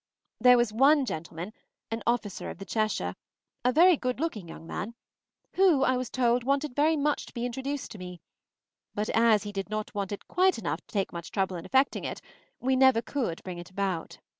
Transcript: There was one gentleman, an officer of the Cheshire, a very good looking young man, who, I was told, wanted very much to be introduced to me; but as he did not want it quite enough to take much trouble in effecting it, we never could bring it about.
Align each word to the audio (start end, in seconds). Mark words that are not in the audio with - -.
There 0.39 0.57
was 0.57 0.73
one 0.73 1.05
gentleman, 1.05 1.53
an 1.91 2.01
officer 2.07 2.49
of 2.49 2.57
the 2.57 2.65
Cheshire, 2.65 3.13
a 3.63 3.71
very 3.71 3.95
good 3.95 4.19
looking 4.19 4.47
young 4.47 4.65
man, 4.65 4.95
who, 5.53 5.83
I 5.83 5.95
was 5.95 6.09
told, 6.09 6.43
wanted 6.43 6.75
very 6.75 6.97
much 6.97 7.27
to 7.27 7.33
be 7.35 7.45
introduced 7.45 7.91
to 7.91 7.99
me; 7.99 8.19
but 8.95 9.09
as 9.09 9.43
he 9.43 9.51
did 9.51 9.69
not 9.69 9.93
want 9.93 10.11
it 10.11 10.27
quite 10.27 10.57
enough 10.57 10.81
to 10.81 10.87
take 10.91 11.13
much 11.13 11.29
trouble 11.29 11.55
in 11.55 11.65
effecting 11.65 12.03
it, 12.03 12.19
we 12.59 12.75
never 12.75 13.03
could 13.03 13.43
bring 13.43 13.59
it 13.59 13.69
about. 13.69 14.17